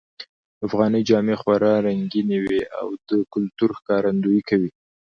افغانۍ 0.67 1.01
جامې 1.09 1.35
خورا 1.41 1.73
رنګینی 1.87 2.37
وی 2.45 2.59
او 2.79 2.87
د 3.09 3.11
کلتور 3.33 3.69
ښکارندویې 3.79 4.41
کوی 4.49 4.69